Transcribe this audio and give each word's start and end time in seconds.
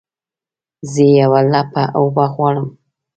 زه 0.91 1.03
یوه 1.21 1.41
لپه 1.53 1.83
اوبه 1.99 2.25
غواړمه 2.33 2.71